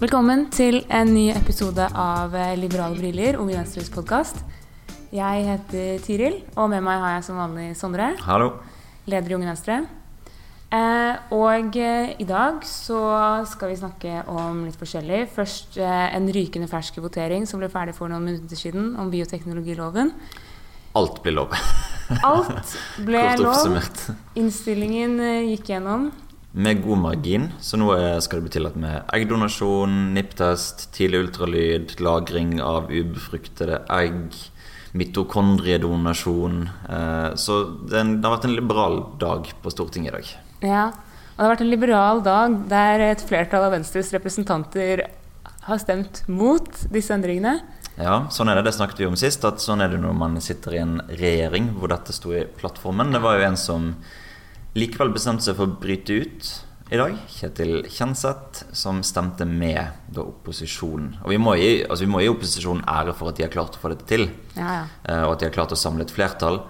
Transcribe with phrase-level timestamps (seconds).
[0.00, 4.38] Velkommen til en ny episode av eh, Liberale briller, Unge Venstres podkast.
[5.12, 8.54] Jeg heter Tiril, og med meg har jeg som vanlig Sondre, Hallo.
[9.04, 9.76] leder i Unge Venstre.
[10.72, 13.02] Eh, og eh, i dag så
[13.50, 15.26] skal vi snakke om litt forskjellig.
[15.36, 20.14] Først eh, en rykende fersk votering som ble ferdig for noen minutter siden om bioteknologiloven.
[20.96, 21.52] Alt blir lov.
[22.24, 22.72] Alt
[23.04, 23.76] ble lov.
[24.40, 26.08] Innstillingen eh, gikk gjennom.
[26.52, 27.52] Med god margin.
[27.62, 27.92] Så nå
[28.22, 34.34] skal det bli tillatt med eggdonasjon, NIPT-test, tidlig ultralyd, lagring av ubefruktede egg,
[34.98, 36.56] mitokondriedonasjon.
[36.88, 40.32] Eh, Så det har vært en liberal dag på Stortinget i dag.
[40.66, 45.06] Ja, og det har vært en liberal dag der et flertall av Venstres representanter
[45.62, 47.60] har stemt mot disse endringene.
[48.00, 48.64] Ja, sånn er det.
[48.64, 49.44] Det snakket vi om sist.
[49.44, 53.12] At sånn er det når man sitter i en regjering hvor dette sto i plattformen.
[53.12, 53.94] Det var jo en som
[54.78, 56.50] likevel bestemte seg for å bryte ut
[56.90, 57.14] i dag.
[57.30, 61.16] Kjetil Kjenseth, som stemte med da opposisjonen.
[61.22, 63.78] Og vi må, gi, altså vi må gi opposisjonen ære for at de har klart
[63.78, 64.28] å få dette til.
[64.58, 64.84] Ja, ja.
[65.06, 66.62] eh, Og at de har klart å samle et flertall.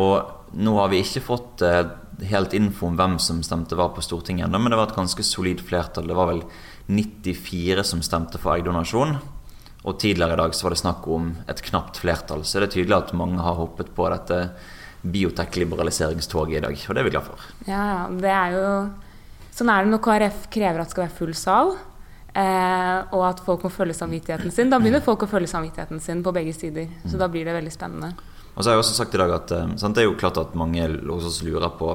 [0.00, 1.84] Og nå har vi ikke fått eh,
[2.28, 5.24] helt info om hvem som stemte hva på Stortinget ennå, men det var et ganske
[5.26, 6.06] solid flertall.
[6.10, 6.44] Det var vel
[6.92, 9.16] 94 som stemte for eggdonasjon.
[9.84, 12.44] Og tidligere i dag så var det snakk om et knapt flertall.
[12.44, 14.38] Så det er tydelig at mange har hoppet på dette
[15.04, 16.84] biotek-liberaliseringstoget i dag.
[16.88, 17.48] Og det er vi glad for.
[17.68, 18.04] ja, ja.
[18.20, 18.68] Det er jo
[19.54, 21.68] Sånn er det når KrF krever at det skal være full sal,
[22.34, 24.66] eh, og at folk må følge samvittigheten sin.
[24.72, 26.88] Da begynner folk å følge samvittigheten sin på begge sider.
[27.06, 28.16] Så da blir det veldig spennende.
[28.54, 30.40] Og så har jeg også sagt i dag at eh, sant, Det er jo klart
[30.42, 31.94] at mange hos oss lurer på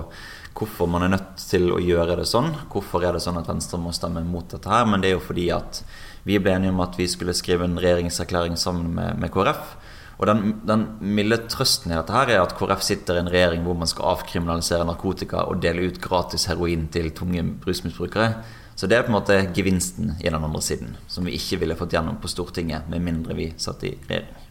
[0.59, 2.53] hvorfor man er nødt til å gjøre det sånn.
[2.71, 4.87] Hvorfor er det sånn at Venstre må stemme mot dette her?
[4.87, 5.83] Men det er jo fordi at
[6.27, 9.75] vi ble enige om at vi skulle skrive en regjeringserklæring sammen med, med KrF.
[10.19, 13.63] Og den, den milde trøsten i dette her er at KrF sitter i en regjering
[13.63, 18.33] hvor man skal avkriminalisere narkotika og dele ut gratis heroin til tunge rusmisbrukere.
[18.75, 21.75] Så det er på en måte gevinsten i den andre siden, som vi ikke ville
[21.79, 24.47] fått gjennom på Stortinget med mindre vi satt i regjering.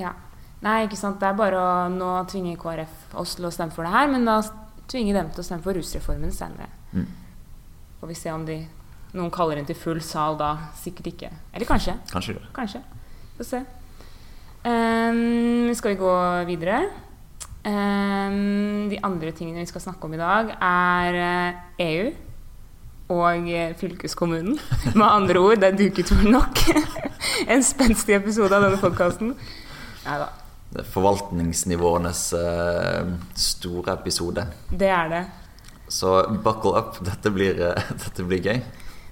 [0.00, 0.14] Ja.
[0.62, 1.18] Nei, ikke sant.
[1.20, 4.28] Det er bare å nå tvinge KrF oss til å stemme for det her, men
[4.28, 4.38] da
[4.88, 6.68] tvinge dem til å stemme for rusreformen senere.
[6.92, 7.08] Mm.
[8.00, 8.58] Får vi se om de
[9.12, 10.54] noen kaller inn til full sal da.
[10.78, 11.32] Sikkert ikke.
[11.52, 11.98] Eller kanskje.
[12.12, 12.38] Kanskje.
[12.56, 12.84] Kanskje.
[13.36, 13.64] Få se.
[14.62, 16.84] Ehm, skal vi gå videre?
[17.62, 22.08] Um, de andre tingene vi skal snakke om i dag, er eh, EU
[23.14, 24.58] og eh, fylkeskommunen.
[24.98, 26.62] Med andre ord, det er duket for nok.
[27.52, 29.34] en spenstig episode av denne podkasten.
[30.06, 30.30] Ja, da,
[30.72, 34.46] Det er forvaltningsnivåenes uh, store episode.
[34.70, 35.24] det er det.
[35.88, 37.02] Så buckle up.
[37.04, 37.58] Dette blir,
[38.04, 38.62] dette blir gøy.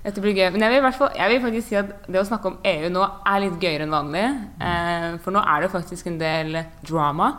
[0.01, 0.47] Dette blir gøy.
[0.55, 3.03] Men jeg vil, fall, jeg vil faktisk si at det å snakke om EU nå
[3.29, 4.25] er litt gøyere enn vanlig.
[4.65, 6.57] Eh, for nå er det faktisk en del
[6.87, 7.35] drama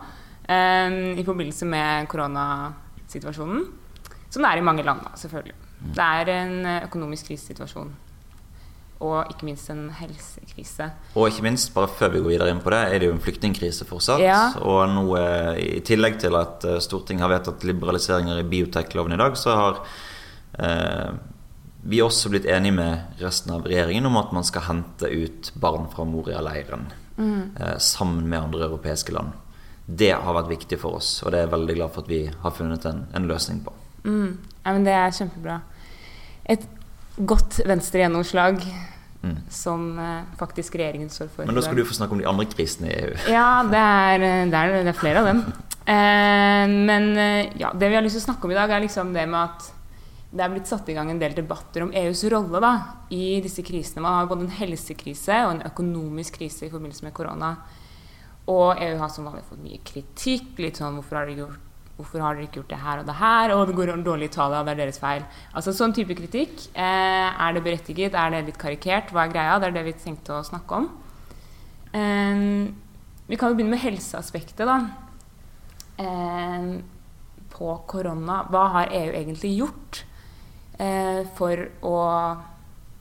[0.46, 3.66] eh, i forbindelse med koronasituasjonen.
[4.32, 5.58] Som det er i mange land, da, selvfølgelig.
[5.98, 6.56] Det er en
[6.86, 7.90] økonomisk krisesituasjon.
[9.02, 10.92] Og ikke minst en helsekrise.
[11.18, 13.24] Og ikke minst, bare før vi går videre inn på det, er det jo en
[13.24, 14.22] flyktningkrise fortsatt.
[14.22, 14.44] Ja.
[14.62, 19.20] Og nå, eh, i tillegg til at eh, Stortinget har vedtatt liberaliseringer i biotekloven i
[19.24, 19.82] dag, så har
[20.62, 21.10] eh,
[21.84, 25.88] vi også blitt enige med resten av regjeringen om at man skal hente ut barn
[25.94, 26.86] fra Moria-leiren
[27.18, 29.34] eh, sammen med andre europeiske land.
[29.86, 32.22] Det har vært viktig for oss, og det er jeg veldig glad for at vi
[32.44, 33.74] har funnet en, en løsning på.
[34.06, 34.38] Mm.
[34.62, 35.60] Ja, men det er kjempebra.
[36.50, 36.70] Et
[37.18, 38.64] godt venstregjennomslag
[39.22, 39.36] Mm.
[39.54, 41.46] som eh, faktisk regjeringen står for.
[41.46, 43.12] Men da skal du få snakke om de andre krisene i EU.
[43.30, 45.44] Ja, det er, det er, det er flere av dem.
[45.82, 48.84] Eh, men eh, ja, det vi har lyst til å snakke om i dag, er
[48.84, 49.64] liksom det med at
[50.32, 52.72] det er blitt satt i gang en del debatter om EUs rolle da,
[53.12, 54.04] i disse krisene.
[54.06, 57.50] Man har både en helsekrise og en økonomisk krise i forbindelse med korona.
[58.52, 60.54] Og EU har som vanlig fått mye kritikk.
[60.64, 61.68] Litt sånn hvorfor har dere gjort
[62.02, 63.52] dere ikke gjort det her og det her?
[63.54, 65.26] Og det går dårlig i Italia, det er deres feil.
[65.54, 66.64] Altså Sånn type kritikk.
[66.74, 68.16] Eh, er det berettiget?
[68.16, 69.12] Er det litt karikert?
[69.12, 69.60] Hva er greia?
[69.60, 70.88] Det er det vi tenkte å snakke om.
[71.92, 72.72] Eh,
[73.28, 74.80] vi kan jo begynne med helseaspektet, da.
[76.02, 76.72] Eh,
[77.52, 78.46] på korona.
[78.50, 80.06] Hva har EU egentlig gjort
[81.38, 81.98] for å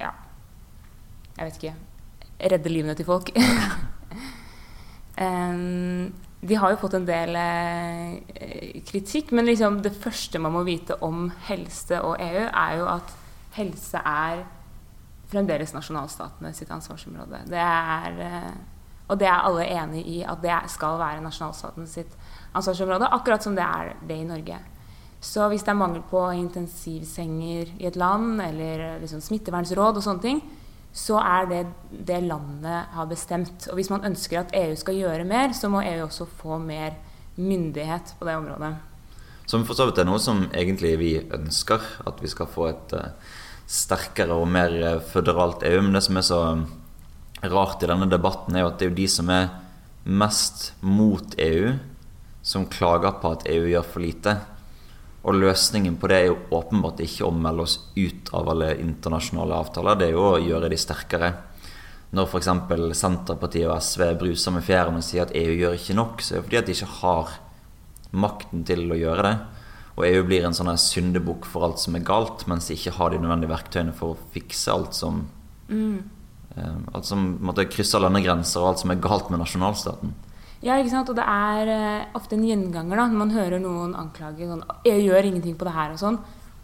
[0.00, 0.10] Ja,
[1.38, 1.76] jeg vet ikke
[2.50, 3.30] Redde livene til folk?
[5.24, 6.10] um,
[6.40, 10.96] de har jo fått en del eh, kritikk, men liksom det første man må vite
[11.04, 13.12] om helse og EU, er jo at
[13.58, 14.44] helse er
[15.30, 17.42] fremdeles nasjonalstatene sitt ansvarsområde.
[17.50, 18.54] Det er, eh,
[19.12, 22.16] og det er alle enig i at det skal være nasjonalstatene sitt
[22.56, 24.58] ansvarsområde, akkurat som det er det i Norge.
[25.20, 30.24] Så hvis det er mangel på intensivsenger i et land, eller liksom smittevernråd og sånne
[30.24, 30.40] ting,
[30.96, 31.60] så er det
[32.08, 33.68] det landet har bestemt.
[33.70, 36.96] Og hvis man ønsker at EU skal gjøre mer, så må EU også få mer
[37.36, 38.72] myndighet på det området.
[39.50, 41.84] Som for så vidt er noe som egentlig vi ønsker.
[42.06, 43.36] At vi skal få et uh,
[43.70, 45.80] sterkere og mer eh, føderalt EU.
[45.84, 46.40] Men det som er så
[47.50, 49.50] rart i denne debatten, er jo at det er jo de som er
[50.10, 51.74] mest mot EU,
[52.42, 54.36] som klager på at EU gjør for lite.
[55.20, 59.58] Og løsningen på det er jo åpenbart ikke å melde oss ut av alle internasjonale
[59.60, 61.30] avtaler, det er jo å gjøre de sterkere.
[62.16, 62.48] Når f.eks.
[62.98, 66.40] Senterpartiet og SV bruser med fjærene og sier at EU gjør ikke nok, så er
[66.40, 67.34] det fordi at de ikke har
[68.10, 69.34] makten til å gjøre det.
[69.98, 73.12] Og EU blir en sånn syndebukk for alt som er galt, mens de ikke har
[73.12, 75.26] de nødvendige verktøyene for å fikse alt som
[75.68, 75.98] mm.
[76.56, 80.14] eh, Alt som måtte, krysser landegrenser, og alt som er galt med nasjonalstaten.
[80.60, 81.08] Ja, ikke sant?
[81.08, 85.06] og det er uh, ofte en gjenganger da, når man hører noen anklage sånn 'Jeg
[85.06, 86.20] gjør ingenting på det her og sånn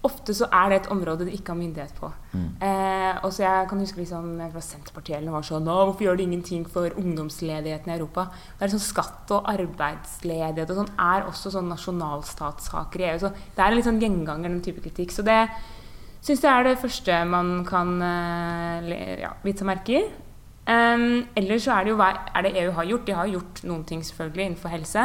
[0.06, 2.10] ofte så er det et område de ikke har myndighet på.
[2.32, 2.48] Mm.
[2.69, 6.19] Eh, og så Jeg kan huske liksom, jeg fra Senterpartiet eller var sånn Hvorfor gjør
[6.19, 8.28] de ingenting for ungdomsledigheten i Europa?
[8.58, 13.22] Det er sånn Skatt og arbeidsledighet og sånn er også sånn nasjonalstatssaker i EU.
[13.25, 15.14] Så det er en litt sånn gjenganger, den type kritikk.
[15.14, 15.40] Så det
[16.20, 20.06] syns jeg er det første man kan uh, ja, bite seg merke i.
[20.66, 23.06] Um, ellers så er det jo hva er det EU har gjort.
[23.06, 25.04] De har gjort noen ting selvfølgelig innenfor helse.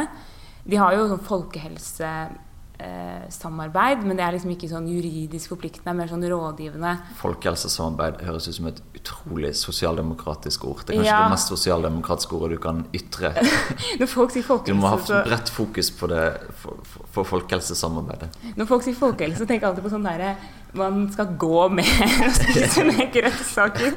[0.65, 5.97] De har jo sånn folkehelsesamarbeid, eh, men det er liksom ikke sånn juridisk forpliktende, er
[5.97, 6.91] mer sånn rådgivende.
[7.21, 10.81] Folkehelsesamarbeid høres ut som et utrolig sosialdemokratisk ord.
[10.85, 11.23] Det er kanskje ja.
[11.25, 13.29] det mest sosialdemokratiske ordet du kan ytre.
[14.01, 14.97] Når folk sier folkehelse, du må ha
[15.29, 16.25] bredt fokus på det
[16.61, 18.29] for, for, for folkehelsesamarbeidet.
[18.57, 20.29] Når folk sier folkehelse, tenker jeg alltid på sånn derre
[20.77, 23.95] man skal gå mer og spise mer grønnsaker.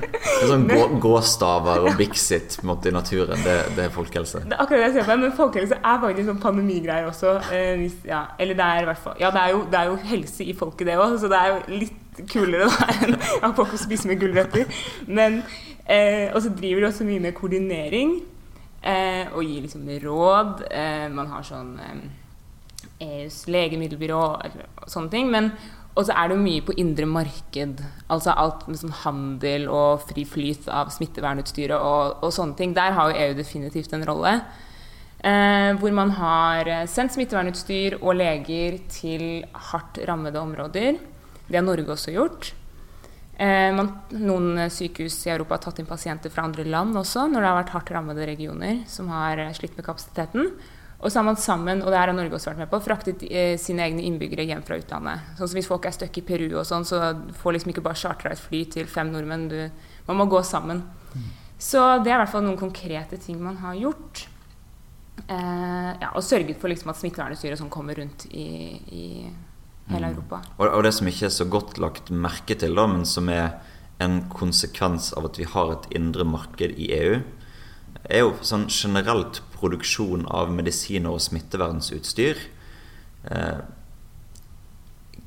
[0.49, 4.43] Sånn gå, gåstaver og Bixit i naturen, det, det, er folkehelse.
[4.45, 7.37] Det er akkurat det jeg ser på, men folkehelse er faktisk sånn pandemigreier også.
[7.55, 10.01] Eh, ja, eller det er i hvert fall Ja, det er jo, det er jo
[10.11, 12.01] helse i folket, det òg, så det er jo litt
[12.31, 14.83] kulere da enn at folk spiser med gulrøtter.
[15.07, 15.43] Men
[15.87, 18.19] eh, Og så driver de også mye med koordinering
[18.83, 20.67] eh, og gir liksom råd.
[20.71, 21.73] Eh, man har sånn
[22.99, 25.31] EUs eh, legemiddelbyrå og sånne ting.
[25.31, 25.53] men
[25.95, 27.83] og så er det jo mye på indre marked.
[28.11, 32.75] Altså alt med sånn handel og fri flyt av smittevernutstyret og, og, sånne ting.
[32.75, 34.35] Der har jo EU definitivt en rolle.
[35.25, 40.99] Eh, hvor man har sendt smittevernutstyr og leger til hardt rammede områder.
[41.47, 42.51] Det har Norge også gjort.
[43.39, 47.39] Eh, man, noen sykehus i Europa har tatt inn pasienter fra andre land også, når
[47.39, 50.51] det har vært hardt rammede regioner som har slitt med kapasiteten.
[51.05, 53.23] Og så har man sammen, og det her har Norge også vært med på, fraktet
[53.29, 55.33] eh, sine egne innbyggere hjem fra utlandet.
[55.37, 57.01] Sånn som Hvis folk er stuck i Peru, og sånn, så
[57.43, 59.51] får liksom ikke bare chartra et fly til fem nordmenn.
[59.53, 59.59] Du,
[60.09, 60.81] man må gå sammen.
[61.13, 61.27] Mm.
[61.61, 64.25] Så det er i hvert fall noen konkrete ting man har gjort.
[65.29, 68.49] Eh, ja, og sørget for liksom at smittevernutstyret sånn kommer rundt i,
[68.89, 69.05] i
[69.93, 70.11] hele mm.
[70.11, 70.41] Europa.
[70.57, 73.59] Og, og, det som ikke er så godt lagt merke til, da, men som er
[74.03, 77.21] en konsekvens av at vi har et indre marked i EU,
[78.09, 82.41] er jo sånn generelt produksjon av medisiner og smittevernutstyr
[83.31, 83.63] eh,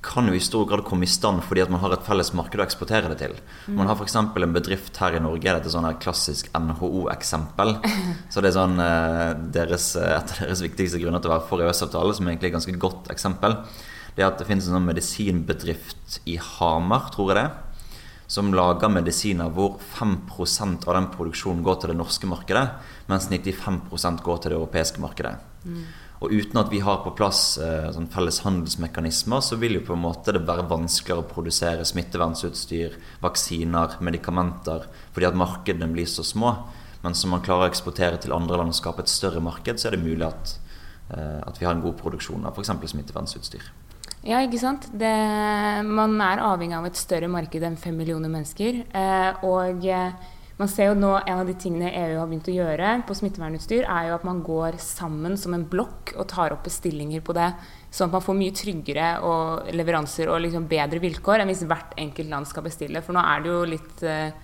[0.08, 2.60] kan jo i stor grad komme i stand fordi at man har et felles marked
[2.60, 3.34] å eksportere det til.
[3.66, 3.80] Mm.
[3.80, 4.16] Man har f.eks.
[4.20, 7.76] en bedrift her i Norge, dette er sånn her klassisk NHO-eksempel.
[8.32, 11.66] Så det er sånn eh, deres, Et av deres viktigste grunner til å være for
[11.66, 13.58] EØS-avtale, som er et ganske godt eksempel,
[14.16, 17.50] det er at det finnes en sånn medisinbedrift i Hamar, tror jeg det
[18.28, 22.66] som lager medisiner hvor 5% av den produksjonen går til det norske markedet,
[23.08, 23.88] mens 95
[24.24, 25.38] går til det europeiske markedet.
[25.64, 25.86] Mm.
[26.18, 29.94] Og uten at vi har på plass eh, sånn felles handelsmekanismer, så vil jo på
[29.94, 36.26] en måte det være vanskeligere å produsere smittevernsutstyr, vaksiner, medikamenter, fordi at markedene blir så
[36.26, 36.56] små.
[37.04, 39.92] Men som man klarer å eksportere til andre land og skape et større marked, så
[39.92, 40.58] er det mulig at,
[41.14, 42.74] eh, at vi har en god produksjon av f.eks.
[42.96, 43.70] smittevernsutstyr.
[44.28, 44.90] Ja, ikke sant.
[44.92, 45.10] Det,
[45.88, 48.82] man er avhengig av et større marked enn fem millioner mennesker.
[48.92, 52.56] Eh, og eh, man ser jo nå En av de tingene EU har begynt å
[52.56, 56.66] gjøre på smittevernutstyr, er jo at man går sammen som en blokk og tar opp
[56.68, 57.52] bestillinger på det.
[57.88, 61.96] Sånn at man får mye tryggere og leveranser og liksom bedre vilkår enn hvis hvert
[61.96, 63.04] enkelt land skal bestille.
[63.06, 64.44] For nå er det jo litt eh,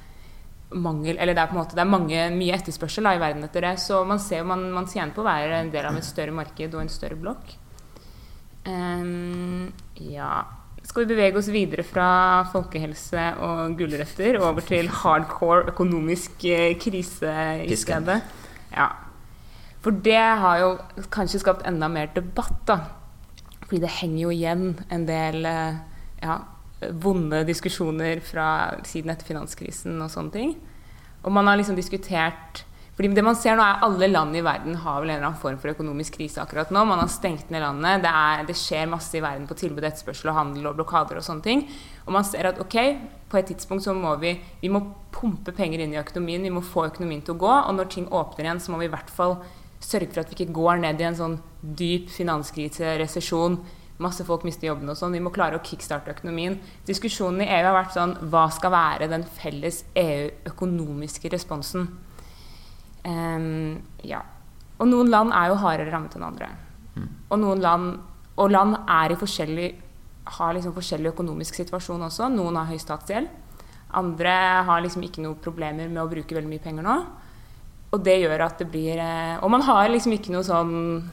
[0.74, 3.44] mangel Eller det er på en måte det er mange, mye etterspørsel da, i verden
[3.50, 3.76] etter det.
[3.84, 6.34] Så man ser jo man, man tjener på å være en del av et større
[6.40, 7.58] marked og en større blokk.
[8.64, 10.46] Um, ja
[10.88, 17.34] Skal vi bevege oss videre fra folkehelse og gulrøtter over til hardcore økonomisk eh, krise
[17.64, 18.22] i stedet?
[18.72, 18.88] Ja.
[19.84, 20.70] For det har jo
[21.12, 22.80] kanskje skapt enda mer debatt, da.
[23.64, 25.80] Fordi det henger jo igjen en del eh,
[26.24, 26.38] ja,
[27.04, 28.48] vonde diskusjoner fra
[28.88, 30.54] siden etter finanskrisen og sånne ting.
[31.24, 34.76] Og man har liksom diskutert fordi det man ser nå er Alle land i verden
[34.84, 36.84] har vel en eller annen form for økonomisk krise akkurat nå.
[36.86, 38.04] Man har stengt ned landet.
[38.04, 41.26] Det, er, det skjer masse i verden på tilbud, etterspørsel og handel og blokader og
[41.26, 41.66] sånne ting.
[42.06, 42.78] Og man ser at ok,
[43.34, 44.84] på et tidspunkt så må vi, vi må
[45.14, 46.46] pumpe penger inn i økonomien.
[46.46, 47.50] Vi må få økonomien til å gå.
[47.50, 49.40] Og når ting åpner igjen, så må vi i hvert fall
[49.84, 53.58] sørge for at vi ikke går ned i en sånn dyp finanskrise, resesjon,
[54.04, 55.18] masse folk mister jobben og sånn.
[55.18, 56.62] Vi må klare å kickstarte økonomien.
[56.86, 61.90] Diskusjonen i EU har vært sånn Hva skal være den felles EU-økonomiske responsen?
[63.04, 64.22] Um, ja.
[64.80, 66.50] Og noen land er jo hardere rammet enn andre.
[66.96, 67.10] Mm.
[67.30, 67.94] Og noen land
[68.34, 69.68] Og land er i forskjellig
[70.38, 72.30] har liksom forskjellig økonomisk situasjon også.
[72.34, 73.28] Noen har høy statsgjeld.
[73.94, 74.32] Andre
[74.66, 76.96] har liksom ikke noe problemer med å bruke veldig mye penger nå.
[77.94, 81.04] Og det gjør at det blir eh, Og man har liksom ikke noe sånn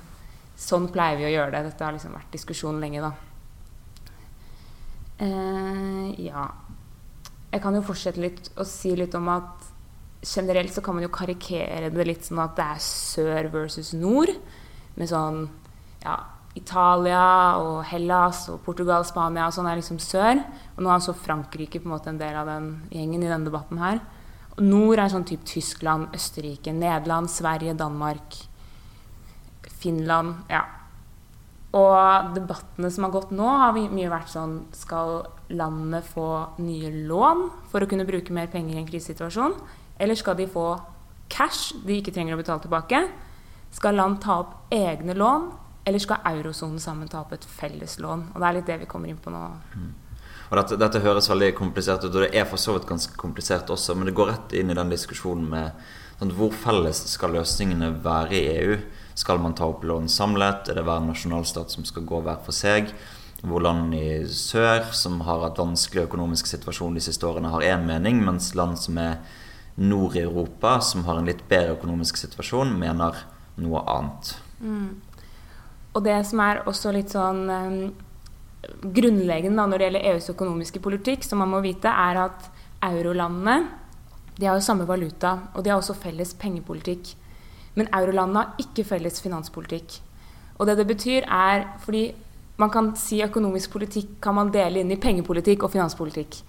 [0.61, 1.63] Sånn pleier vi å gjøre det.
[1.71, 3.13] Dette har liksom vært diskusjon lenge, da.
[5.25, 6.43] Eh, ja.
[7.51, 9.71] Jeg kan jo fortsette litt og si litt om at
[10.23, 14.33] generelt så kan man jo karikere det litt sånn at det er sør versus nord.
[14.99, 15.47] Med sånn
[16.05, 16.19] ja,
[16.59, 20.43] Italia og Hellas og Portugal, Spania og sånn er liksom sør.
[20.77, 23.49] Og nå er altså Frankrike på en måte en del av den gjengen i denne
[23.49, 24.03] debatten her.
[24.57, 28.37] Og nord er sånn type Tyskland, Østerrike, Nederland, Sverige, Danmark,
[29.81, 30.43] Finland.
[30.53, 30.67] Ja.
[31.79, 35.21] Og debattene som har gått nå, har mye vært sånn Skal
[35.55, 36.25] landene få
[36.59, 39.55] nye lån for å kunne bruke mer penger i en krisesituasjon?
[40.01, 40.67] Eller skal de få
[41.31, 43.05] cash de ikke trenger å betale tilbake?
[43.71, 45.51] Skal land ta opp egne lån?
[45.85, 48.31] Eller skal eurosonen sammen ta opp et felles lån?
[48.33, 49.43] Og det er litt det vi kommer inn på nå.
[49.77, 49.91] Mm.
[50.51, 53.71] Og dette, dette, høres veldig komplisert ut, og det er for så vidt ganske komplisert
[53.71, 55.85] også, men det går rett inn i den diskusjonen med
[56.19, 58.81] sånn, hvor felles skal løsningene være i EU?
[59.21, 60.73] Skal man ta opp lån samlet?
[60.73, 62.91] Er det hver nasjonalstat som skal gå hver for seg?
[63.47, 67.87] Hvor land i sør, som har hatt vanskelig økonomisk situasjon de siste årene, har én
[67.87, 69.21] mening, mens land som er
[69.81, 73.17] nord i Europa, som har en litt bedre økonomisk situasjon, mener
[73.61, 74.35] noe annet.
[74.61, 74.91] Mm.
[75.97, 77.79] Og det som er også litt sånn um,
[78.85, 82.51] grunnleggende da, når det gjelder EUs økonomiske politikk, som man må vite, er at
[82.91, 83.63] eurolandene
[84.41, 87.13] de har jo samme valuta, og de har også felles pengepolitikk.
[87.77, 89.99] Men eurolandene har ikke felles finanspolitikk.
[90.57, 92.15] Og det det betyr, er fordi
[92.61, 96.41] man kan si økonomisk politikk kan man dele inn i pengepolitikk og finanspolitikk.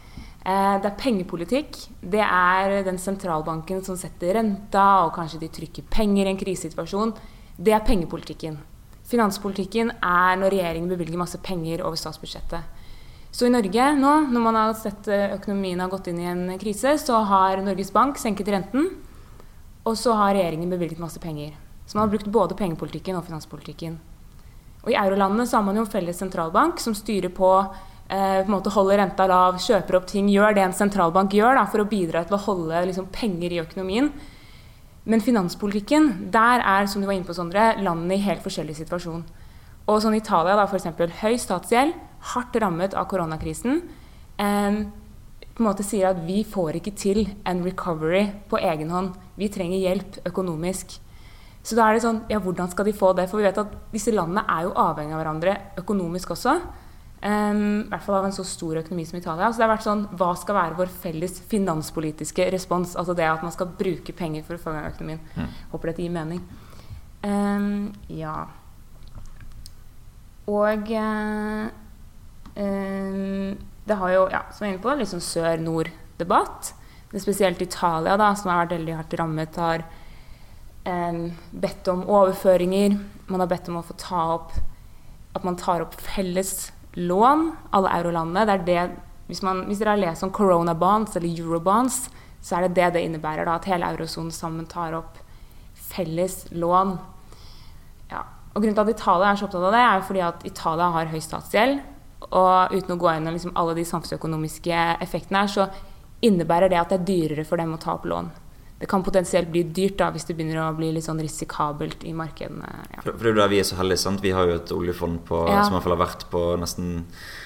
[0.42, 1.78] Eh, det er pengepolitikk.
[2.02, 7.14] Det er den sentralbanken som setter renta, og kanskje de trykker penger i en krisesituasjon.
[7.62, 8.58] Det er pengepolitikken.
[9.06, 12.80] Finanspolitikken er når regjeringen bevilger masse penger over statsbudsjettet.
[13.32, 16.48] Så i Norge nå, når man har sett eh, økonomien har gått inn i en
[16.60, 18.90] krise, så har Norges Bank senket renten,
[19.86, 21.54] og så har regjeringen bevilget masse penger.
[21.86, 24.00] Så man har brukt både pengepolitikken og finanspolitikken.
[24.82, 27.50] Og i eurolandene så har man jo en felles sentralbank som styrer på
[28.12, 31.66] på en måte holder renta lav, kjøper opp ting, gjør det en sentralbank gjør da,
[31.72, 34.10] for å bidra til å holde liksom, penger i økonomien.
[35.08, 39.24] Men finanspolitikken, der er som du var inne på, Sondre, landene i helt forskjellig situasjon.
[39.90, 40.92] Og sånn Italia, da, f.eks.
[41.24, 41.96] høy statsgjeld,
[42.34, 43.82] hardt rammet av koronakrisen,
[44.38, 44.84] eh,
[45.52, 49.16] på en måte sier at vi får ikke til en recovery på egen hånd.
[49.38, 51.00] Vi trenger hjelp økonomisk.
[51.62, 53.28] Så da er det sånn, ja, hvordan skal de få det?
[53.30, 56.56] For vi vet at disse landene er jo avhengig av hverandre økonomisk også.
[57.22, 59.52] Um, I hvert fall av en så stor økonomi som Italia.
[59.52, 62.96] Så det har vært sånn, Hva skal være vår felles finanspolitiske respons?
[62.98, 65.22] Altså det at man skal bruke penger for å få i gang økonomien.
[65.36, 65.52] Mm.
[65.76, 66.42] Håper dette gir mening.
[67.22, 68.48] Um, ja.
[70.50, 71.70] Og um,
[73.86, 76.74] det har jo, ja, som jeg er inne på, litt sånn sør-nord-debatt.
[77.12, 79.86] Spesielt Italia, da, som har vært veldig hardt rammet, har
[80.82, 82.98] bedt om overføringer.
[83.30, 84.56] Man har bedt om å få ta opp
[85.38, 88.46] At man tar opp felles lån, alle eurolandene.
[88.46, 88.82] Det er det,
[89.30, 92.04] hvis, man, hvis dere har lest om corona bonds eller eurobonds,
[92.42, 93.46] så er det det det innebærer.
[93.46, 95.20] Da, at hele eurosonen sammen tar opp
[95.92, 96.98] felles lån.
[98.12, 98.26] Ja.
[98.52, 101.12] Og Grunnen til at Italia er så opptatt av det, er fordi at Italia har
[101.12, 101.82] høy statsgjeld.
[102.32, 105.68] Og uten å gå i liksom alle de samfunnsøkonomiske effektene her, så
[106.22, 108.30] innebærer det at det er dyrere for dem å ta opp lån
[108.82, 112.16] det kan potensielt bli dyrt da, hvis det begynner å bli litt sånn risikabelt i
[112.18, 112.66] markedene.
[112.96, 113.04] Ja.
[113.04, 114.02] For, for vi er så heldige.
[114.02, 114.24] sant?
[114.24, 115.60] Vi har jo et oljefond på, ja.
[115.62, 116.88] som i hvert fall har vært på nesten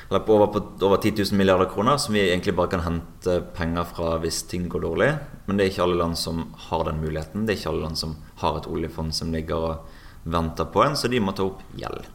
[0.06, 3.36] eller på over, på over 10 000 milliarder kroner, som vi egentlig bare kan hente
[3.58, 5.12] penger fra hvis ting går dårlig.
[5.50, 7.44] Men det er ikke alle land som har den muligheten.
[7.44, 10.96] Det er ikke alle land som har et oljefond som ligger og venter på en,
[10.96, 12.08] så de må ta opp gjeld.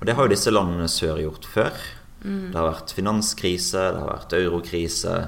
[0.00, 1.82] Og det har jo disse landene sør gjort før.
[2.26, 2.50] Mm.
[2.50, 5.18] Det har vært finanskrise, det har vært eurokrise,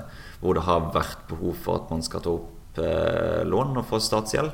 [0.43, 2.58] hvor det har vært behov for at man skal ta opp
[3.49, 4.51] lån og få statsgjeld.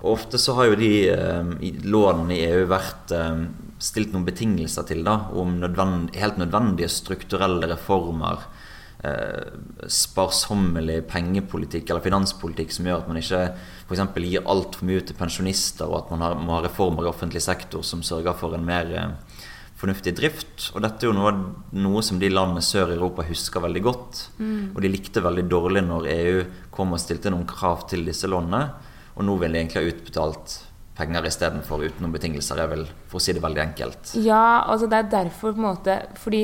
[0.00, 1.50] Og ofte så har jo de eh,
[1.84, 3.42] lånene i EU vært eh,
[3.80, 8.46] stilt noen betingelser til da, om nødvend, helt nødvendige strukturelle reformer.
[9.00, 9.52] Eh,
[9.88, 13.38] sparsommelig pengepolitikk eller finanspolitikk som gjør at man ikke
[13.88, 14.02] f.eks.
[14.26, 17.84] gir altfor mye til pensjonister, og at man har, må ha reformer i offentlig sektor
[17.86, 19.29] som sørger for en mer eh,
[19.80, 20.70] fornuftig drift.
[20.74, 21.32] Og dette er jo noe,
[21.80, 24.24] noe som de landene sør i Europa husker veldig godt.
[24.38, 24.72] Mm.
[24.74, 26.40] Og de likte veldig dårlig når EU
[26.74, 28.64] kom og stilte noen krav til disse lånene.
[29.16, 30.58] Og nå vil de egentlig ha utbetalt
[31.00, 34.12] penger istedenfor uten noen betingelser, Jeg vil, for å si det veldig enkelt.
[34.20, 36.42] Ja, altså det er derfor på en måte Fordi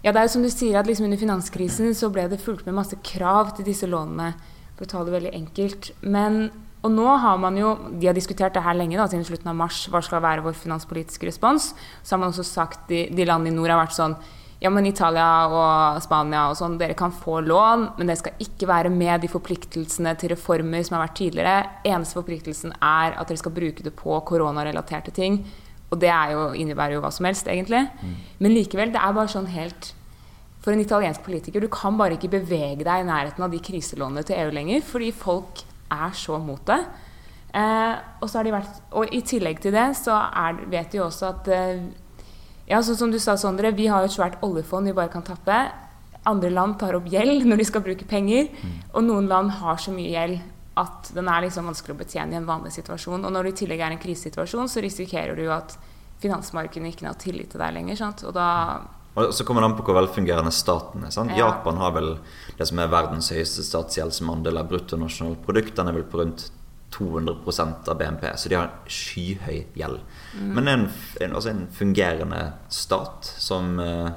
[0.00, 2.64] ja, det er jo som du sier at liksom under finanskrisen så ble det fulgt
[2.64, 4.32] med masse krav til disse lånene,
[4.78, 5.90] for å ta det veldig enkelt.
[6.00, 6.46] Men
[6.80, 9.56] og nå har man jo De har diskutert det her lenge, da, siden slutten av
[9.58, 9.82] mars.
[9.92, 11.74] Hva skal være vår finanspolitiske respons?
[12.02, 14.16] Så har man også sagt de, de landene i nord har vært sånn
[14.60, 18.66] ja, men Italia og Spania og sånn, dere kan få lån, men det skal ikke
[18.68, 21.54] være med de forpliktelsene til reformer som har vært tidligere.
[21.88, 25.40] Eneste forpliktelsen er at dere skal bruke det på koronarelaterte ting.
[25.88, 27.86] Og det jo, innebærer jo hva som helst, egentlig.
[28.02, 28.12] Mm.
[28.44, 29.94] Men likevel, det er bare sånn helt
[30.60, 34.26] For en italiensk politiker, du kan bare ikke bevege deg i nærheten av de kriselånene
[34.28, 36.80] til EU lenger, fordi folk er så mot det.
[37.50, 41.02] Eh, og, så har de vært, og i tillegg til det så er, vet de
[41.02, 41.80] også at eh,
[42.70, 45.26] ja, så som du sa, Sondre, vi har jo et svært oljefond vi bare kan
[45.26, 45.56] tappe.
[46.30, 48.52] Andre land tar opp gjeld når de skal bruke penger.
[48.54, 48.76] Mm.
[48.94, 50.38] Og noen land har så mye gjeld
[50.80, 53.26] at den er liksom vanskelig å betjene i en vanlig situasjon.
[53.26, 55.74] Og når det i tillegg er en krisesituasjon, så risikerer du jo at
[56.22, 57.98] finansmarkedene ikke har tillit til deg lenger.
[57.98, 58.22] Sant?
[58.28, 58.46] Og da
[59.14, 61.14] og så kommer det an på hvor velfungerende staten er.
[61.34, 61.48] Ja.
[61.48, 62.12] Japan har vel
[62.58, 65.74] det som er verdens høyeste statsgjeld som andel av bruttonasjonalprodukt.
[65.76, 66.46] Den er vel på rundt
[66.94, 70.00] 200% av BNP, så de har skyhøy gjeld.
[70.34, 70.48] Mm.
[70.54, 70.88] Men det er en,
[71.26, 72.40] en, altså en fungerende
[72.72, 74.10] stat som, eh,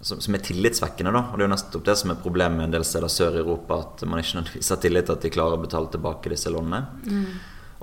[0.00, 1.14] som, som, er tillitsvekkende.
[1.16, 1.24] Da.
[1.30, 3.42] Og det er jo nettopp det som er problemet med en del steder sør i
[3.44, 6.52] Europa, at man ikke nødvendigvis har tillit til at de klarer å betale tilbake disse
[6.52, 6.84] lånene.
[7.08, 7.26] Mm.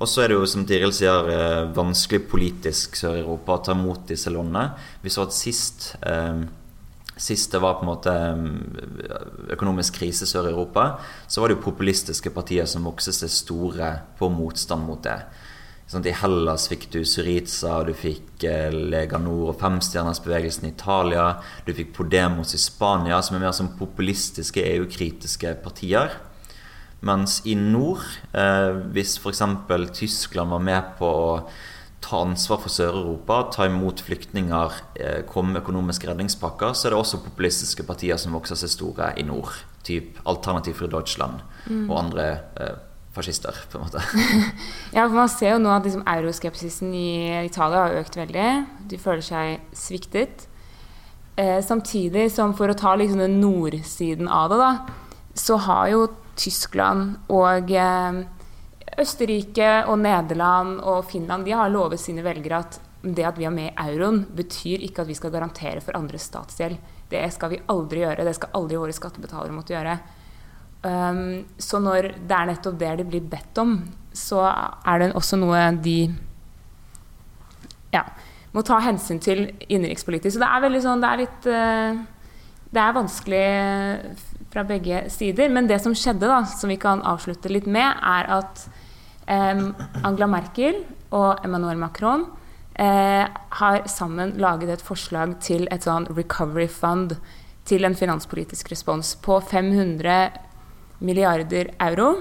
[0.01, 4.07] Og så er det jo, som Tiril sier, eh, vanskelig politisk Sør-Europa å ta imot
[4.09, 4.71] disse lånene.
[5.03, 6.41] Vi så at sist eh,
[7.21, 10.95] Sist det var på en måte mm, økonomisk krise Sør-Europa,
[11.29, 15.19] så var det jo populistiske partier som vokste seg store på motstand mot det.
[15.91, 21.27] Sånn, I Hellas fikk du Syriza, du fikk eh, Lega Nord og Femstjernersbevegelsen i Italia.
[21.67, 26.15] Du fikk Podemos i Spania, som er mer som populistiske EU-kritiske partier.
[27.01, 28.03] Mens i nord,
[28.37, 29.41] eh, hvis f.eks.
[29.97, 31.31] Tyskland var med på å
[32.01, 36.99] ta ansvar for Sør-Europa, ta imot flyktninger, eh, komme med økonomiske redningspakker, så er det
[36.99, 39.53] også populistiske partier som vokser seg store i nord.
[39.85, 41.89] Typ Alternativ for Deutschland mm.
[41.89, 42.27] og andre
[42.57, 42.77] eh,
[43.13, 44.01] fascister, på en måte.
[44.95, 48.49] ja, for Man ser jo nå at liksom, euroskepsisen i Italia har økt veldig.
[48.89, 50.47] De føler seg sviktet.
[51.35, 54.71] Eh, samtidig som for å ta liksom, den nordsiden av det, da,
[55.37, 56.07] så har jo
[56.39, 58.21] Tyskland og eh,
[59.01, 63.53] Østerrike og Nederland og Finland de har lovet sine velgere at det at vi er
[63.53, 66.77] med i euroen, betyr ikke at vi skal garantere for andres statsgjeld.
[67.09, 68.25] Det skal vi aldri gjøre.
[68.27, 69.95] Det skal aldri våre skattebetalere måtte gjøre.
[70.81, 73.73] Um, så når det er nettopp det de blir bedt om,
[74.13, 75.97] så er det også noe de
[77.91, 78.05] ja,
[78.53, 80.35] må ta hensyn til innenrikspolitisk.
[80.35, 82.01] Så det er veldig sånn Det er litt uh,
[82.71, 83.45] Det er vanskelig
[84.51, 85.51] fra begge sider.
[85.51, 88.65] Men det som skjedde, da, som vi kan avslutte litt med, er at
[89.31, 90.81] Angela Merkel
[91.15, 92.25] og Emmanuel Macron
[92.75, 97.15] eh, har sammen laget et forslag til et sånn recovery fund
[97.67, 100.31] til en finanspolitisk respons på 500
[100.99, 102.13] milliarder euro.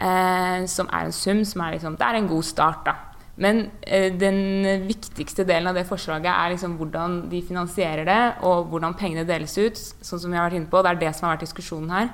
[0.00, 3.09] Eh, som er en sum som er liksom Det er en god start, da.
[3.40, 8.68] Men eh, den viktigste delen av det forslaget er liksom hvordan de finansierer det, og
[8.72, 9.78] hvordan pengene deles ut.
[9.80, 10.82] sånn som vi har vært inne på.
[10.84, 12.10] Det er det som har vært diskusjonen her.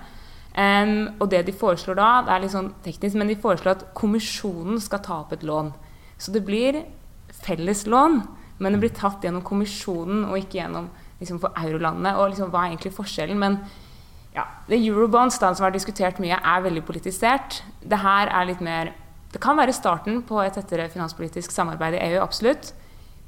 [0.57, 3.83] Um, og det de foreslår da, det er litt sånn teknisk, men de foreslår at
[3.99, 5.69] kommisjonen skal ta opp et lån.
[6.17, 6.79] Så det blir
[7.45, 8.23] felles lån,
[8.62, 10.87] men det blir tatt gjennom kommisjonen og ikke gjennom
[11.21, 12.15] liksom, for eurolandene.
[12.17, 13.43] Og liksom, hva er egentlig forskjellen?
[13.43, 13.59] Men
[14.37, 17.61] ja, det Eurobonds da, som har diskutert mye, er veldig politisert.
[17.85, 18.95] Det her er litt mer
[19.33, 22.73] Det kan være starten på et tettere finanspolitisk samarbeid i EU, absolutt.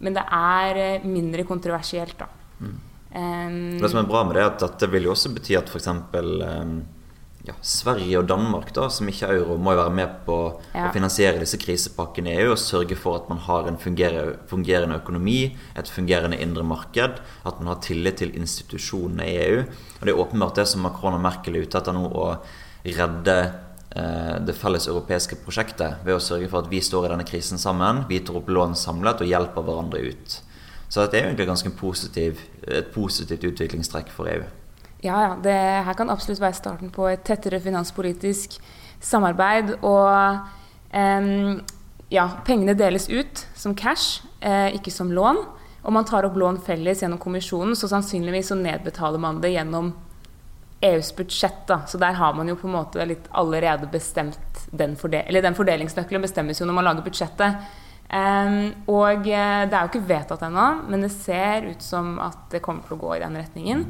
[0.04, 2.28] Men det er eh, mindre kontroversielt, da.
[2.62, 2.76] Mm.
[3.08, 5.70] Um, det som er bra med det, er at dette vil jo også bety at
[5.72, 5.88] f.eks.
[5.90, 6.78] Um,
[7.48, 10.36] ja, Sverige og Danmark, da, som ikke er euro, må jo være med på
[10.74, 10.88] ja.
[10.88, 15.38] å finansiere disse krisepakkene i EU og sørge for at man har en fungerende økonomi,
[15.78, 19.62] et fungerende indre marked, at man har tillit til institusjonene i EU.
[19.98, 22.28] Og Det er åpenbart det som Macron og Merkel er ute etter nå, å
[22.84, 23.38] redde
[24.46, 28.04] det felles europeiske prosjektet ved å sørge for at vi står i denne krisen sammen,
[28.08, 30.36] vi tar opp lån samlet og hjelper hverandre ut.
[30.88, 34.46] Så det er egentlig ganske positiv, et positivt utviklingstrekk for EU.
[35.04, 35.34] Ja, ja.
[35.42, 35.56] Det
[35.86, 38.56] her kan absolutt være starten på et tettere finanspolitisk
[39.00, 39.76] samarbeid.
[39.86, 40.38] Og
[40.94, 41.60] um,
[42.10, 45.44] ja, pengene deles ut som cash, eh, ikke som lån.
[45.84, 49.92] Og man tar opp lån felles gjennom kommisjonen, så sannsynligvis så nedbetaler man det gjennom
[50.80, 51.66] EUs budsjett.
[51.66, 51.80] Da.
[51.86, 55.56] Så der har man jo på en måte litt allerede bestemt den, fordel eller den
[55.58, 57.70] fordelingsnøkkelen bestemmes jo når man lager budsjettet.
[58.08, 62.46] Um, og eh, det er jo ikke vedtatt ennå, men det ser ut som at
[62.54, 63.82] det kommer til å gå i den retningen.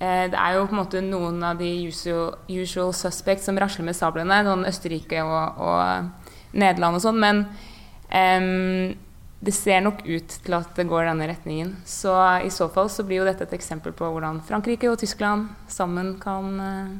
[0.00, 3.86] Uh, det er jo på en måte noen av de usual, usual suspects som rasler
[3.86, 7.22] med sablene, sånn Østerrike og, og Nederland og sånn.
[7.22, 7.46] Men
[8.14, 8.94] Em,
[9.44, 11.74] det ser nok ut til at det går denne retningen.
[11.84, 15.50] Så i så fall så blir jo dette et eksempel på hvordan Frankrike og Tyskland
[15.68, 16.92] sammen kan eh,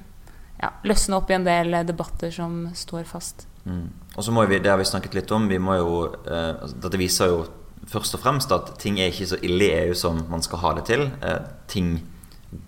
[0.60, 3.46] ja, løsne opp i en del debatter som står fast.
[3.64, 3.88] Mm.
[4.14, 5.92] Og så må vi, det har vi snakket litt om, vi må jo,
[6.28, 7.44] eh, altså, dette viser jo
[7.90, 10.74] først og fremst at ting er ikke så ille i EU som man skal ha
[10.78, 11.06] det til.
[11.24, 11.96] Eh, ting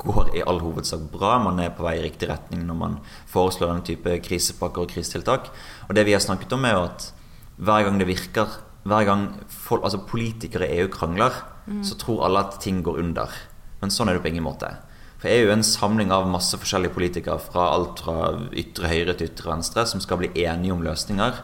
[0.03, 1.37] går i all hovedsak bra.
[1.43, 2.97] Man er på vei i riktig retning når man
[3.31, 5.53] foreslår denne type krisepakker og krisetiltak.
[5.87, 7.11] Og det vi har snakket om, er jo at
[7.57, 11.35] hver gang det virker Hver gang folk, altså politikere i EU krangler,
[11.83, 13.33] så tror alle at ting går under.
[13.81, 14.70] Men sånn er det på ingen måte.
[15.16, 19.31] For EU er en samling av masse forskjellige politikere fra alt fra ytre høyre til
[19.31, 21.40] ytre venstre som skal bli enige om løsninger.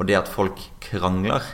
[0.00, 1.44] Og det at folk krangler,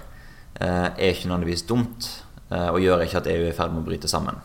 [0.61, 3.83] eh, er ikke nødvendigvis dumt, eh, og gjør ikke at EU er i ferd med
[3.83, 4.41] å bryte sammen.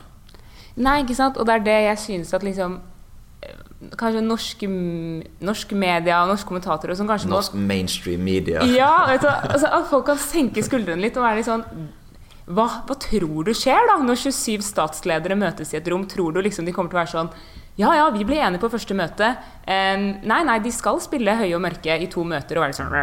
[0.75, 1.37] Nei, ikke sant?
[1.37, 2.79] Og det er det jeg synes at liksom
[3.97, 4.67] Kanskje norske,
[5.41, 8.61] norske media og norske kommentatorer som kanskje må Norsk mainstream media.
[8.69, 11.65] Ja, du, altså, At folk kan senke skuldrene litt og være litt sånn
[12.51, 16.03] hva, hva tror du skjer da når 27 statsledere møtes i et rom?
[16.09, 17.33] Tror du liksom de kommer til å være sånn
[17.79, 19.29] Ja, ja, vi ble enige på første møte.
[19.63, 22.95] Um, nei, nei, de skal spille høye og mørke i to møter og være sånn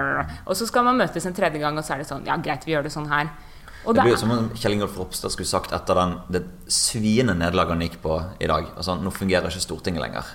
[0.45, 2.67] Og så skal man møtes en tredje gang, og så er det sånn Ja, greit,
[2.69, 3.31] vi gjør det sånn her.
[3.87, 7.37] Og Det blir jo som om Kjell Ingolf Ropstad skulle sagt etter den, det sviende
[7.39, 8.67] nederlaget han gikk på i dag.
[8.77, 10.35] Altså, Nå fungerer ikke Stortinget lenger.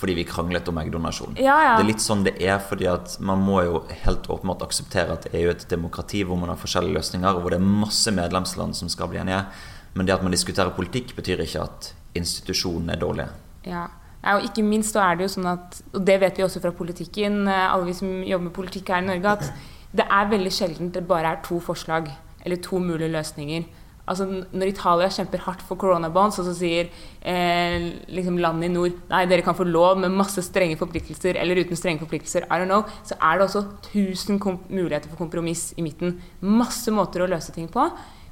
[0.00, 1.36] Fordi vi kranglet om eggdonasjon.
[1.36, 1.72] Ja, ja.
[1.76, 5.28] Det er litt sånn det er, fordi at man må jo helt åpenbart akseptere at
[5.34, 8.78] EU er et demokrati hvor man har forskjellige løsninger, og hvor det er masse medlemsland
[8.78, 9.42] som skal bli enige.
[9.92, 13.28] Men det at man diskuterer politikk, betyr ikke at institusjonene er dårlige.
[13.68, 13.88] Ja.
[14.34, 16.72] Og ikke minst så er det jo sånn at, og det vet vi også fra
[16.76, 20.52] politikken, eh, alle vi som jobber med politikk her i Norge, at det er veldig
[20.54, 22.10] sjelden det bare er to forslag
[22.44, 23.64] eller to mulige løsninger.
[24.08, 26.88] Altså Når Italia kjemper hardt for coronabonds, og så sier
[27.20, 31.60] eh, liksom landet i nord nei, dere kan få lov med masse strenge forpliktelser eller
[31.60, 35.84] uten strenge forpliktelser, I don't know, så er det også 1000 muligheter for kompromiss i
[35.86, 36.16] midten.
[36.40, 37.86] Masse måter å løse ting på.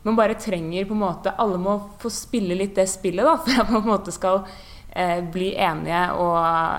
[0.06, 3.62] Man bare trenger på en måte Alle må få spille litt det spillet da, for
[3.62, 4.42] at man på en måte skal
[4.90, 6.36] eh, bli enige og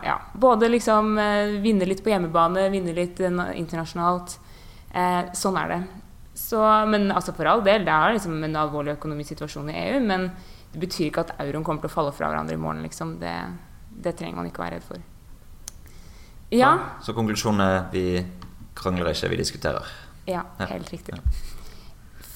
[0.08, 4.40] ja, både liksom eh, vinne litt på hjemmebane, vinne litt eh, internasjonalt.
[4.90, 5.82] Eh, sånn er det.
[6.40, 10.00] Så, men altså for all del, det er liksom en alvorlig økonomisk situasjon i EU,
[10.08, 10.30] men
[10.74, 12.82] det betyr ikke at euroen kommer til å falle fra hverandre i morgen.
[12.86, 13.18] Liksom.
[13.22, 13.34] Det,
[14.06, 15.04] det trenger man ikke å være redd for.
[16.56, 16.72] Ja,
[17.06, 18.06] Så konklusjonen er vi
[18.78, 19.86] krangler ikke, vi diskuterer.
[20.26, 21.20] ja helt riktig.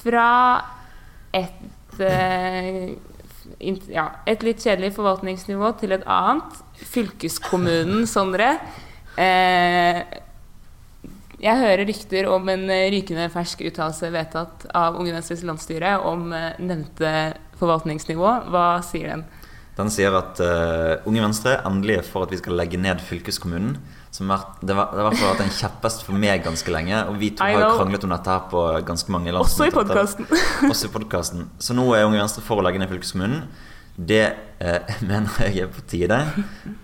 [0.03, 0.27] Fra
[1.33, 2.93] et eh,
[3.89, 6.61] ja, et litt kjedelig forvaltningsnivå til et annet.
[6.93, 8.53] Fylkeskommunen, Sondre.
[9.17, 9.99] Eh,
[11.43, 16.29] jeg hører rykter om en eh, rykende fersk uttalelse vedtatt av Unge Venstres landsstyre om
[16.36, 18.29] eh, nevnte forvaltningsnivå.
[18.53, 19.25] Hva sier den?
[19.73, 23.79] Den sier at uh, Unge Venstre endelig er for at vi skal legge ned fylkeskommunen.
[24.13, 26.75] Som er, det, var, det har i hvert fall vært en kjepphest for meg ganske
[26.75, 26.99] lenge.
[27.10, 29.82] Og vi to I har jo kranglet om dette her på ganske mange landsmøter.
[30.69, 31.47] Også i podkasten.
[31.65, 33.47] Så nå er Unge Venstre for å legge ned fylkeskommunen.
[33.97, 34.21] Det
[34.62, 36.21] uh, mener jeg er på tide.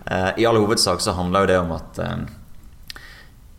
[0.09, 2.01] Uh, I all hovedsak så handler jo det om at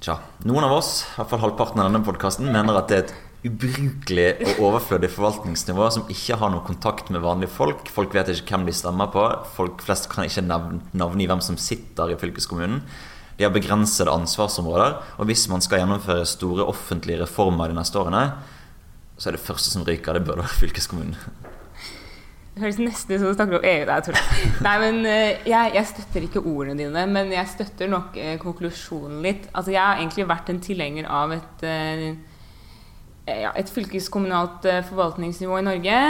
[0.01, 0.15] Tja,
[0.49, 3.51] noen av oss, i hvert fall halvparten av denne podkasten, mener at det er et
[3.51, 7.85] ubrukelig og overflødig forvaltningsnivå som ikke har noe kontakt med vanlige folk.
[7.93, 9.27] Folk vet ikke hvem de stemmer på.
[9.59, 12.81] Folk flest kan ikke navn- navngi hvem som sitter i fylkeskommunen.
[13.37, 18.25] De har begrensede ansvarsområder, og hvis man skal gjennomføre store offentlige reformer de neste årene,
[19.21, 21.17] så er det første som ryker, det bør være fylkeskommunen.
[22.51, 23.85] Det høres nesten ut som du snakker om EU.
[23.87, 24.17] Der, Tor.
[24.67, 29.21] Nei, men eh, jeg, jeg støtter ikke ordene dine, men jeg støtter nok eh, konklusjonen
[29.23, 29.47] litt.
[29.55, 32.03] Altså, jeg har egentlig vært en tilhenger av et, eh,
[33.31, 36.03] ja, et fylkeskommunalt forvaltningsnivå i Norge.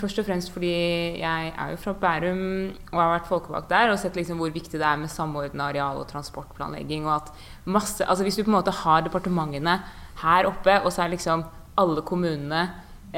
[0.00, 0.74] Først og fremst fordi
[1.20, 2.42] jeg er jo fra Bærum
[2.90, 6.00] og har vært folkevalgt der og sett liksom hvor viktig det er med samordna areal-
[6.02, 7.06] og transportplanlegging.
[7.06, 7.30] og at
[7.70, 9.78] masse, altså Hvis du på en måte har departementene
[10.24, 11.46] her oppe, og så er liksom
[11.78, 12.66] alle kommunene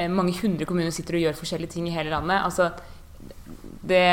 [0.09, 2.41] Mange hundre kommuner sitter og gjør forskjellige ting i hele landet.
[2.41, 2.71] altså
[3.83, 4.03] det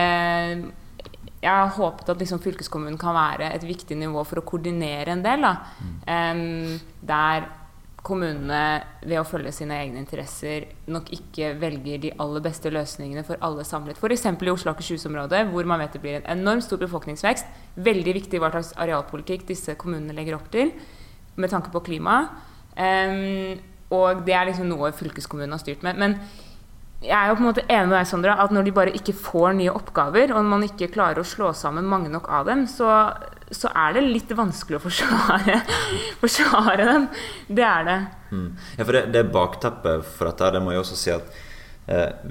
[1.41, 5.23] jeg har håpet at liksom fylkeskommunen kan være et viktig nivå for å koordinere en
[5.25, 5.47] del.
[6.05, 7.47] Em, der
[8.05, 13.41] kommunene ved å følge sine egne interesser nok ikke velger de aller beste løsningene for
[13.45, 13.97] alle samlet.
[13.97, 14.27] F.eks.
[14.29, 17.49] i Oslo og Akershus-området, hvor man vet det blir en enormt stor befolkningsvekst.
[17.89, 20.75] Veldig viktig hva slags arealpolitikk disse kommunene legger opp til
[21.41, 22.23] med tanke på klima.
[22.77, 25.99] Em, og det er liksom noe fylkeskommunen har styrt med.
[25.99, 26.17] Men
[27.01, 29.17] jeg er jo på en måte enig med deg, Sondra, at når de bare ikke
[29.17, 32.91] får nye oppgaver, og man ikke klarer å slå sammen mange nok av dem, så,
[33.49, 35.63] så er det litt vanskelig å forsvare,
[36.23, 37.07] forsvare dem.
[37.49, 37.99] Det er det.
[38.31, 38.49] Mm.
[38.77, 40.53] Ja, for det, det er bakteppet for dette.
[40.53, 41.41] Det må jeg også si at
[41.91, 42.29] eh,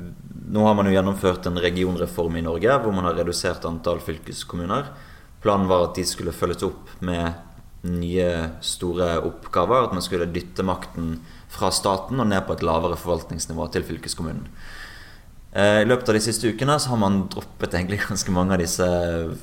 [0.49, 4.87] Nå har man jo gjennomført en regionreform i Norge hvor man har redusert antall fylkeskommuner.
[5.43, 7.37] Planen var at de skulle følges opp med
[7.89, 8.29] nye,
[8.65, 9.85] store oppgaver.
[9.85, 11.19] At man skulle dytte makten
[11.49, 14.47] fra staten og ned på et lavere forvaltningsnivå til fylkeskommunen.
[15.49, 18.61] Eh, I løpet av de siste ukene så har man droppet egentlig ganske mange av
[18.61, 18.85] disse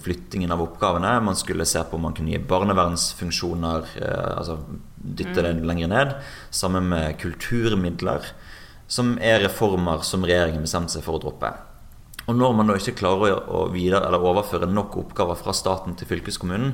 [0.04, 1.16] flyttingene av oppgavene.
[1.26, 4.60] Man skulle se på om man kunne gi barnevernsfunksjoner, eh, altså
[4.96, 6.18] dytte det lenger ned.
[6.54, 8.30] Sammen med kulturmidler,
[8.86, 11.50] som er reformer som regjeringen bestemte seg for å droppe.
[12.26, 16.08] Og når man da ikke klarer å videre, eller overføre nok oppgaver fra staten til
[16.10, 16.72] fylkeskommunen,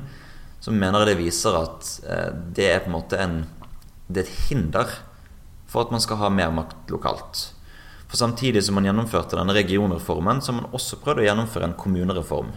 [0.62, 3.40] så mener jeg det viser at eh, det er på en måte en,
[4.12, 4.92] det er et hinder
[5.72, 7.46] for at man skal ha mer makt lokalt.
[8.12, 11.78] For Samtidig som man gjennomførte denne regionreformen, så har man også prøvd å gjennomføre en
[11.80, 12.50] kommunereform.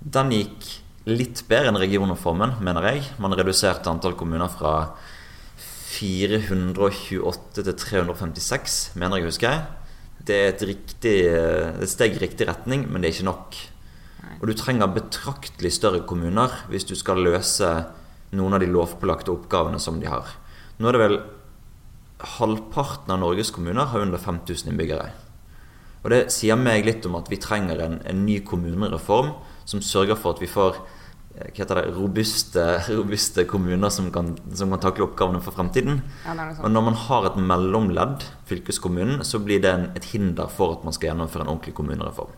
[0.00, 0.68] Den gikk
[1.10, 3.04] litt bedre enn regionreformen, mener jeg.
[3.20, 4.94] Man reduserte antall kommuner fra
[5.90, 9.60] 428 til 356, mener jeg husker.
[10.24, 13.60] Det er et, riktig, et steg i riktig retning, men det er ikke nok.
[14.40, 17.68] Og du trenger betraktelig større kommuner hvis du skal løse
[18.36, 20.28] noen av de lovpålagte oppgavene som de har.
[20.80, 21.18] Nå er det vel
[22.38, 25.10] halvparten av Norges kommuner har under 5000 innbyggere.
[26.00, 29.34] Og Det sier meg litt om at vi trenger en, en ny kommunereform
[29.68, 30.78] som sørger for at vi får
[31.36, 32.64] eh, det, robuste,
[32.96, 36.00] robuste kommuner som kan, som kan, takle oppgavene for fremtiden.
[36.24, 40.78] Ja, og Når man har et mellomledd, fylkeskommunen, så blir det en, et hinder for
[40.78, 42.32] at man skal gjennomføre en ordentlig kommunereform.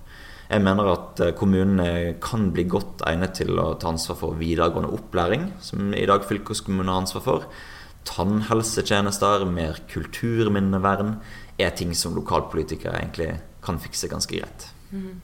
[0.53, 4.90] Jeg mener at eh, kommunene kan bli godt egnet til å ta ansvar for videregående
[4.92, 7.47] opplæring, som i dag fylkeskommunen har ansvar for
[8.09, 11.17] tannhelsetjenester, mer kulturminnevern,
[11.61, 14.67] er ting som lokalpolitikere egentlig kan fikse ganske greit.
[14.91, 15.21] Mm.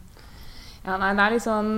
[0.84, 1.74] Ja, nei, det er litt sånn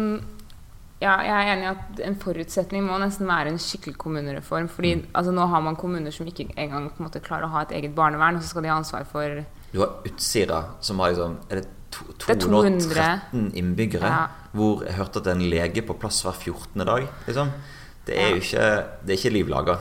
[1.00, 4.68] ja, jeg er enig i at en forutsetning må nesten være en skikkelig kommunereform.
[4.68, 5.04] fordi mm.
[5.16, 7.72] altså, Nå har man kommuner som ikke engang på en måte, klarer å ha et
[7.78, 9.40] eget barnevern, og så skal de ha ansvar for
[9.72, 13.46] Du har Utsira, som har liksom er det, to, 213 det 200.
[13.62, 14.12] innbyggere.
[14.12, 14.50] Ja.
[14.52, 16.84] Hvor jeg hørte at det er en lege på plass hver 14.
[16.84, 17.08] dag.
[17.26, 17.54] Liksom.
[18.04, 18.68] Det er jo ikke,
[19.00, 19.78] det er ikke liv laga.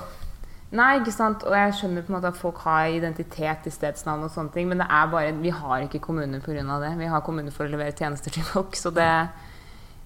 [0.70, 1.44] Nei, ikke sant.
[1.50, 4.68] Og jeg skjønner på en måte at folk har identitet i stedsnavn og sånne ting,
[4.70, 6.62] men det er bare, vi har ikke kommuner pga.
[6.84, 6.92] det.
[7.00, 8.78] Vi har kommuner for å levere tjenester til folk.
[8.78, 9.10] Så det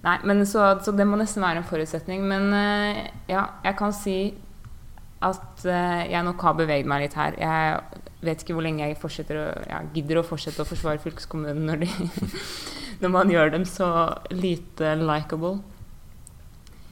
[0.04, 2.26] Nei, men så, så det må nesten være en forutsetning.
[2.28, 4.18] Men eh, ja, jeg kan si
[5.24, 7.38] at eh, jeg nok har beveget meg litt her.
[7.40, 11.86] Jeg vet ikke hvor lenge jeg å, jeg gidder å fortsette å forsvare fylkeskommunen når,
[11.86, 12.28] de,
[13.04, 13.88] når man gjør dem så
[14.36, 15.62] lite likeable.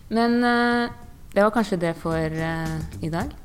[0.07, 0.87] Men eh,
[1.35, 2.39] det var kanskje det for
[3.03, 3.35] i dag.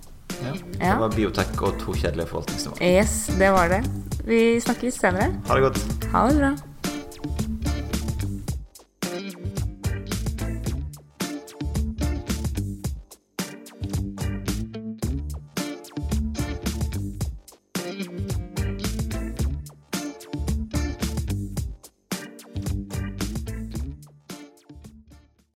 [0.45, 0.53] Ja.
[0.79, 2.83] Det var biotek og to kjedelige forvaltningsnivåer.
[2.85, 3.83] Yes, det var det.
[4.27, 5.31] Vi snakkes senere.
[5.49, 6.09] Ha det godt.
[6.13, 6.53] Ha det bra.